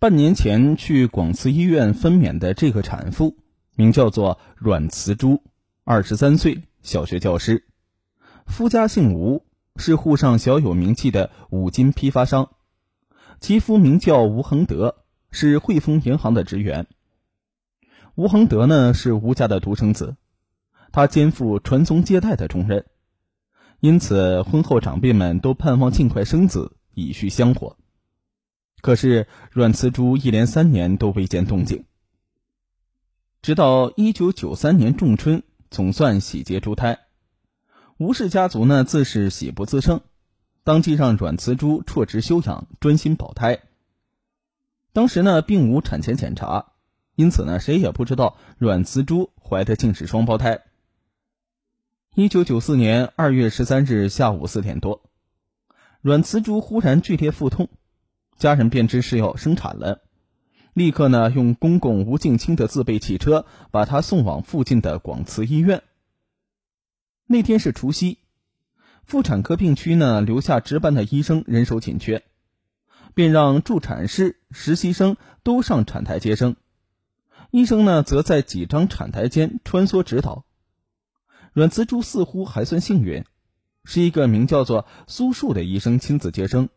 [0.00, 3.36] 半年前去广慈医院分娩的这个产妇，
[3.74, 5.42] 名叫做阮慈珠，
[5.82, 7.66] 二十三岁，小学教师，
[8.46, 12.50] 夫家姓吴，是沪上小有名气的五金批发商，
[13.40, 16.86] 其夫名叫吴恒德，是汇丰银行的职员。
[18.14, 20.14] 吴恒德呢是吴家的独生子，
[20.92, 22.86] 他肩负传宗接代的重任，
[23.80, 27.76] 因此婚后长辈们都盼望尽快生子，以续香火。
[28.80, 31.84] 可是阮慈珠一连三年都未见动静，
[33.42, 37.00] 直到一九九三年仲春，总算喜结珠胎。
[37.96, 40.00] 吴氏家族呢自是喜不自胜，
[40.62, 43.60] 当即让阮慈珠辍职休养，专心保胎。
[44.92, 46.72] 当时呢并无产前检查，
[47.16, 50.62] 因此呢谁也不知道阮慈珠怀的竟是双胞胎。
[52.14, 55.02] 一九九四年二月十三日下午四点多，
[56.00, 57.68] 阮慈珠忽然剧烈腹痛。
[58.38, 60.00] 家人便知是要生产了，
[60.72, 65.82] 立刻呢用公公吴敬清的自备汽车把她送往附近的广慈医院。
[67.26, 68.18] 那天是除夕，
[69.02, 72.22] 妇产科病区呢留下值班的医生人手紧缺，
[73.12, 76.54] 便让助产士、实习生都上产台接生，
[77.50, 80.44] 医生呢则在几张产台间穿梭指导。
[81.52, 83.24] 阮慈珠似乎还算幸运，
[83.84, 86.68] 是一个名叫做苏树的医生亲自接生。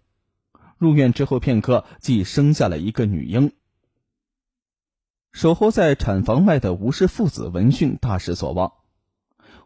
[0.82, 3.52] 入院之后片刻，即生下了一个女婴。
[5.32, 8.74] 守候在产房外的吴氏父子闻讯大失所望。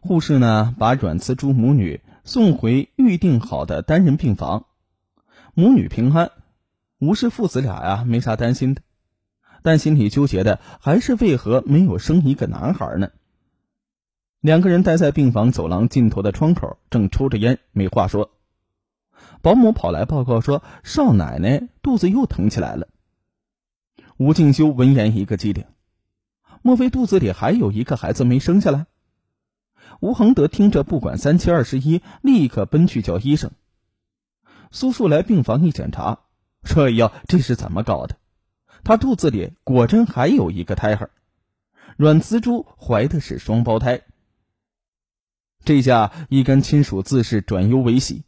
[0.02, 4.66] 护士呢，把阮慈珠母女送回预定好的单人病房。
[5.54, 6.32] 母女平安，
[6.98, 8.82] 吴氏父子俩呀没啥担心的，
[9.62, 13.08] 但心里纠结的还是为何没有生一个男孩呢？
[14.42, 18.35] 两个人待在病房走廊尽头的窗口，正抽着烟，没话说。
[19.42, 22.88] 保姆跑来报告说：“少奶奶肚子又疼起来了。”
[24.18, 25.64] 吴敬修闻言一个机灵，
[26.62, 28.86] 莫非肚子里还有一个孩子没生下来？
[30.00, 33.50] 吴恒德听着，不管三七二十一，立刻奔去叫医生。
[34.70, 36.20] 苏树来病房一检查，
[36.64, 38.16] 说：“哟，这是怎么搞的？
[38.84, 41.10] 他肚子里果真还有一个胎儿，
[41.96, 44.02] 阮慈珠怀的是双胞胎。”
[45.64, 48.22] 这下一干亲属自是转忧为喜。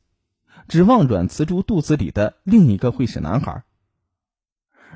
[0.68, 3.64] 指望阮慈珠肚子里的另一个会是男孩。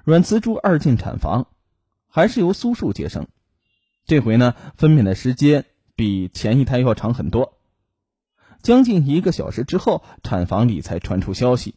[0.04, 1.46] 阮慈珠二进产房，
[2.08, 3.26] 还是由苏树接生。
[4.04, 5.64] 这回呢，分娩的时间
[5.96, 7.58] 比前一胎要长很多。
[8.60, 11.74] 将近一个小时之后，产房里才传出消息，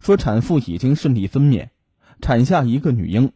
[0.00, 1.68] 说产妇已经顺利分娩，
[2.20, 3.32] 产下一个女婴。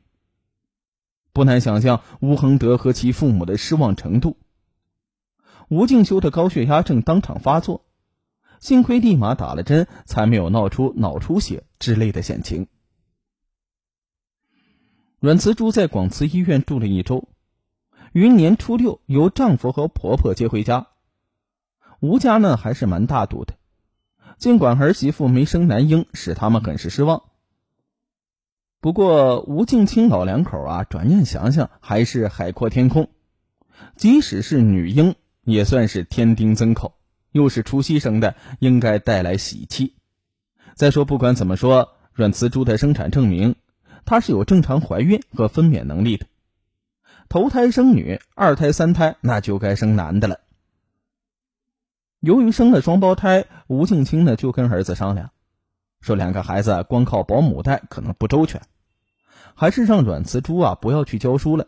[1.32, 4.36] 不难想象吴恒德和其父母的失望程度。
[5.68, 7.84] 吴敬修的高血压正当场发作。
[8.62, 12.68] 幸亏立马打了针，才没有闹出脑出血之类的险情。
[15.18, 17.28] 阮慈珠在广慈医院住了一周，
[18.12, 20.86] 于年初六由丈夫和婆婆接回家。
[21.98, 23.54] 吴家呢还是蛮大度的，
[24.38, 27.24] 尽管儿媳妇没生男婴，使他们很是失望。
[28.80, 33.10] 不过吴敬清老两口啊，转念想想，还是海阔天空，
[33.96, 36.94] 即使是女婴，也算是添丁增口。
[37.32, 39.94] 又是除夕生的，应该带来喜气。
[40.74, 43.56] 再说，不管怎么说，阮慈珠的生产证明
[44.04, 46.26] 她是有正常怀孕和分娩能力的。
[47.28, 50.40] 头胎生女，二胎、三胎那就该生男的了。
[52.20, 55.30] 由于生了双胞胎，吴敬清呢就跟儿子商量，
[56.00, 58.60] 说两个孩子光靠保姆带可能不周全，
[59.54, 61.66] 还是让阮慈珠啊不要去教书了，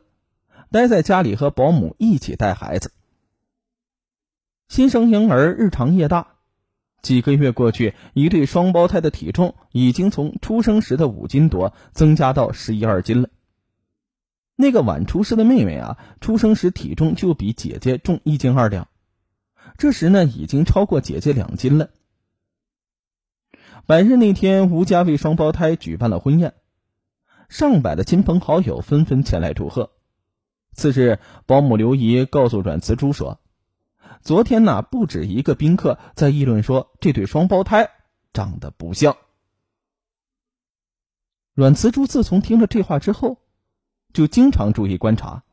[0.71, 2.93] 待在家里和保姆一起带孩子。
[4.75, 6.35] 新生婴儿日长夜大，
[7.01, 13.29] 几个月过去，一对双胞胎的体重已经从出生时的五斤多增加到十一二斤了。
[14.57, 18.89] 那个晚出世的妹妹啊，出生时体重就比姐姐重一斤二两，
[19.79, 21.91] 这时呢已经超过姐姐两斤了。
[23.87, 26.53] 百日那天，吴家为双胞胎举办了婚宴，
[27.49, 29.93] 上百的亲朋好友纷纷前来祝贺。
[30.73, 33.39] 次日，保姆刘姨告诉阮慈珠说。
[34.25, 37.91] 昨天呢，不止一个宾客在议论说这对双胞胎
[38.33, 39.19] 长得不像。
[41.53, 43.37] 阮慈珠自从听了这话之后，
[44.15, 45.45] 就经常注意观察，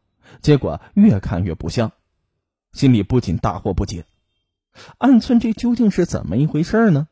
[0.41, 1.91] 结果越看越不像，
[2.71, 4.05] 心里不仅大惑不解，
[4.97, 7.09] 暗忖这究竟是怎么一回事呢？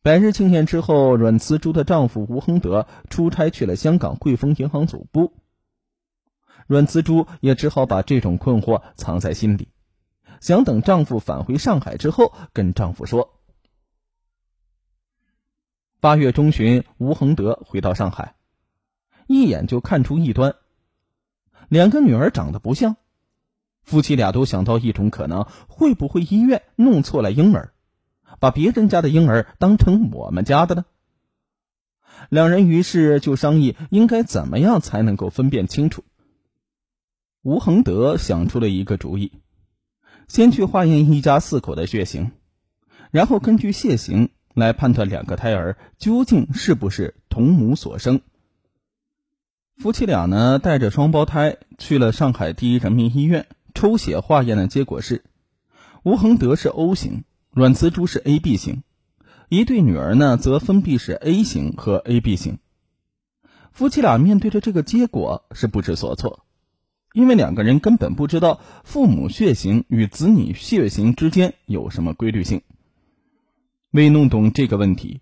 [0.00, 5.32] 百日庆典之后，阮慈珠的丈夫吴恒德出差去了香港汇丰银行总部，
[6.68, 9.66] 阮慈珠也只好把这种困惑藏在心里。
[10.40, 13.40] 想等丈夫返回上海之后，跟丈夫说。
[16.00, 18.36] 八月中旬，吴恒德回到上海，
[19.26, 20.54] 一眼就看出异端。
[21.68, 22.96] 两个女儿长得不像，
[23.82, 27.74] 夫妻俩都想到一种可能：会不会医院弄错了婴儿，
[28.38, 30.84] 把别人家的婴儿当成我们家的呢？
[32.30, 36.04] 两人于是就商议应该怎么样才能够分辨清楚。
[37.42, 39.32] 吴恒德想出了一个主意，
[40.28, 42.30] 先去化验一家四口的血型，
[43.10, 44.30] 然后根据血型。
[44.54, 48.22] 来判断两个胎儿究竟是不是同母所生。
[49.76, 55.22] 夫妻俩呢带着双胞胎去了上海第一人民医院，抽血化验的结果是，
[56.02, 57.22] 吴恒德是 O 型，
[57.52, 58.82] 阮慈珠是 AB 型，
[59.48, 62.58] 一对女儿呢则分别是 A 型和 AB 型。
[63.70, 66.44] 夫妻俩面对着这个结果是不知所措，
[67.18, 72.62] 因为两个人根本不知道父母血型与子女血型之间有什么规律性。
[73.90, 75.20] 为弄懂这个问题，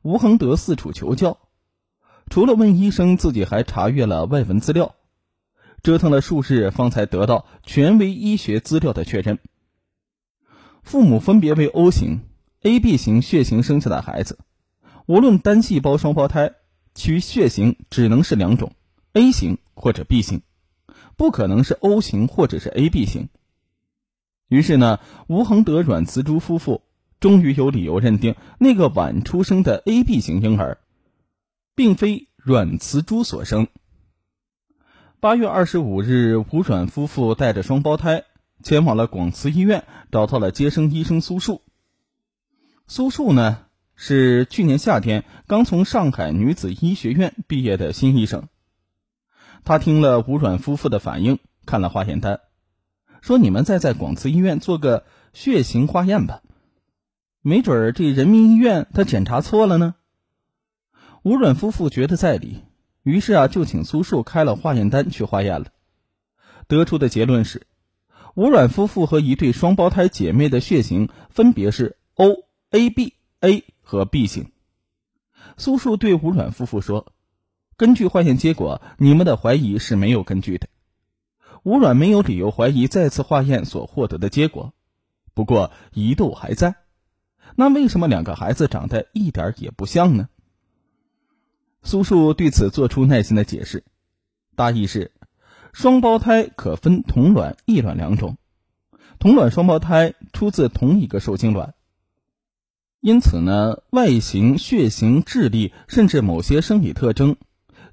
[0.00, 1.36] 吴恒德四处求教，
[2.30, 4.94] 除了问医生，自己还查阅了外文资料，
[5.82, 9.38] 折腾了数日，方才得到权威医学资料的确认。
[10.82, 12.20] 父母分别为 O 型、
[12.62, 14.38] AB 型血型生下的孩子，
[15.04, 16.54] 无论单细胞双胞胎，
[16.94, 18.72] 其血型只能是两种
[19.12, 20.40] ：A 型或者 B 型，
[21.16, 23.28] 不可能是 O 型或者是 AB 型。
[24.48, 26.82] 于是呢，吴恒德、阮慈珠夫妇。
[27.18, 30.76] 终于有理由认定那个晚出生的 AB 型婴儿，
[31.74, 33.68] 并非阮慈珠所生。
[35.18, 38.24] 八月二十五日，吴阮夫妇带着双胞胎
[38.62, 41.62] 前往了广慈医院，找到了接生医生苏树。
[42.86, 43.64] 苏树呢，
[43.94, 48.46] 是去年夏天刚从上海女子医学院毕业的新医生。
[49.66, 52.38] 他听了吴阮夫妇的反应，看了化验单，
[53.20, 56.40] 说：“你们再在广慈医院做个血型化验吧。”
[57.42, 59.96] 没准儿这人民医院他检查错了呢。
[61.24, 62.62] 吴阮夫妇觉得在理，
[63.02, 65.66] 于是啊就请苏树开了化验单去化验了。
[66.68, 67.66] 得出的结论是，
[68.36, 74.52] 吴阮夫妇和一对双胞胎姐妹的血型分别是 O、AB、A 和 B 型。
[75.56, 77.12] 苏树对吴阮夫妇说
[77.76, 80.68] ：“根据化验结果，你们的怀疑是没有根据的。
[81.62, 84.72] 吴阮没有理由怀疑再次化验所获得的结果，
[85.34, 86.76] 不过疑窦还在。”
[87.58, 90.28] 那为什么两个孩子长得一点也不像呢？
[91.82, 93.84] 苏树对此做出耐心的解释，
[94.54, 95.12] 大意是：
[95.72, 98.36] 双胞胎可分同卵、异卵两种，
[99.18, 101.74] 同卵双胞胎出自同一个受精卵，
[103.00, 107.36] 因此呢，外形、血型、智力，甚至某些生理特征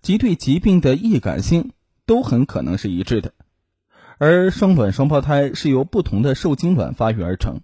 [0.03, 1.71] 及对疾病的易感性
[2.05, 3.33] 都很可能是一致的。
[4.19, 7.61] 而双卵双胞胎是由不同的受精卵发育而成。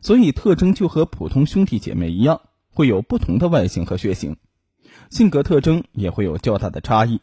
[0.00, 4.36] 所以特征就和普通兄弟姐妹一样，会有不同的外形和血型，
[5.10, 7.20] 性格特征也会有较大的差异。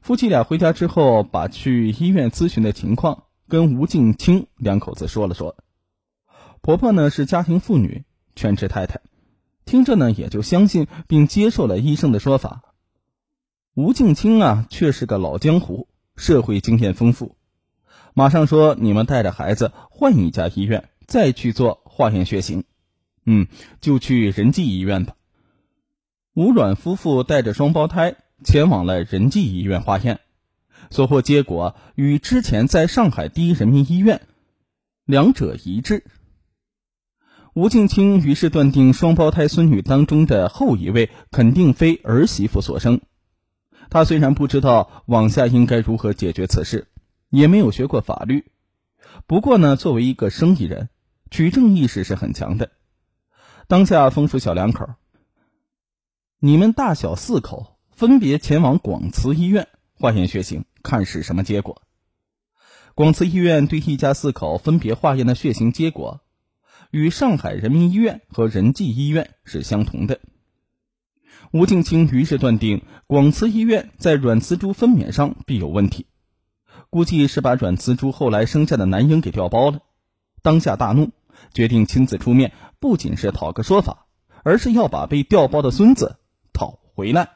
[0.00, 5.56] 夫妻俩回家之后，把去医院咨询的情况跟吴静清两口子说了说。
[6.60, 8.04] 婆婆呢是家庭妇女，
[8.36, 9.00] 全职太太，
[9.64, 12.65] 听着呢也就相信并接受了医生的说法。
[13.76, 15.86] 吴静清啊却是个老江湖，
[16.16, 17.36] 社会经验丰富，
[18.14, 22.64] 马上说：“你们带着孩子换一家医院。”再去做化验血型，
[23.26, 23.46] 嗯，
[23.82, 25.14] 就去仁济医院吧。
[26.34, 30.20] 吴阮夫妇带着双胞胎前往了仁济医院化验，
[30.90, 34.22] 所获结果与之前在上海第一人民医院
[35.04, 36.02] 两者一致。
[37.52, 43.02] 吴静清于是断定双胞胎孙女当中的后一位肯定非儿媳妇所生。
[43.90, 46.88] 他虽然不知道往下应该如何解决此事，
[47.30, 48.50] 也没有学过法律，
[49.26, 50.88] 不过呢，作为一个生意人。
[51.28, 52.70] 取证意识是很强的。
[53.66, 54.90] 当下吩咐小两口
[56.38, 61.82] ：“你们大小四口分别前往广慈医院化验血型，看是什么结果。”
[62.94, 66.20] 广慈医院对一家四口分别化验的血型结果，
[66.92, 70.20] 与上海人民医院和仁济医院是相同的。
[71.52, 76.06] 吴静清于是断定，广慈医院在阮慈珠分娩上必有问题，
[76.90, 79.80] 估计是把阮慈珠后来生下的男婴给调包了。
[80.42, 81.10] 当下大怒，
[81.54, 84.06] 决定亲自出面，不仅是讨个说法，
[84.42, 86.16] 而是要把被调包的孙子
[86.52, 87.35] 讨回来。